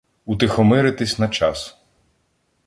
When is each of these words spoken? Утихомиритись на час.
Утихомиритись 0.25 1.19
на 1.19 1.27
час. 1.29 1.77